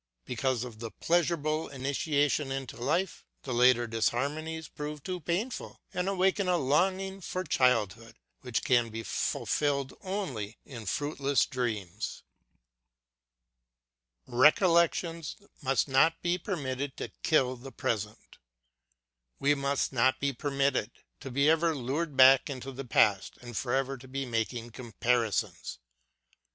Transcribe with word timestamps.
Because 0.25 0.63
of 0.63 0.79
the 0.79 0.89
pleasureable 0.89 1.67
initiation 1.71 2.51
into 2.51 2.75
life 2.75 3.23
the 3.43 3.53
later 3.53 3.85
dis 3.85 4.09
harmonies 4.09 4.67
prove 4.67 5.03
too 5.03 5.19
painful 5.19 5.79
and 5.93 6.09
awaken 6.09 6.47
a 6.47 6.57
longing 6.57 7.21
for 7.21 7.43
childhood 7.43 8.15
which 8.39 8.63
can 8.63 8.89
be 8.89 9.03
fulfilled 9.03 9.93
only 10.01 10.57
in 10.65 10.87
fruitless 10.87 11.45
dreams! 11.45 12.23
198 14.25 14.33
LOOKING 14.33 14.41
BACKWARD 14.41 14.41
Recollections 14.41 15.49
must 15.61 15.87
not 15.87 16.19
be 16.23 16.39
permitted 16.39 16.97
to 16.97 17.11
kill 17.21 17.55
the 17.55 17.71
present. 17.71 18.39
We 19.37 19.53
must 19.53 19.93
not 19.93 20.19
be 20.19 20.33
permitted 20.33 20.89
to 21.19 21.29
be 21.29 21.47
ever 21.47 21.75
lured 21.75 22.17
back 22.17 22.49
into 22.49 22.71
the 22.71 22.85
past 22.85 23.37
and 23.41 23.55
forever 23.55 23.99
to 23.99 24.07
be 24.07 24.25
making 24.25 24.71
comparisons. 24.71 25.77